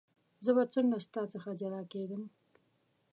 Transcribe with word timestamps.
زه 0.45 0.51
به 0.57 0.63
څنګه 0.73 0.97
ستا 1.05 1.21
څخه 1.33 1.49
جلا 1.59 1.81
کېږم. 1.93 2.23